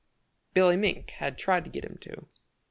Billy 0.55 0.77
Mink 0.77 1.11
had 1.11 1.37
tried 1.37 1.63
to 1.63 1.69
get 1.69 1.85
him 1.85 1.99
to. 2.01 2.25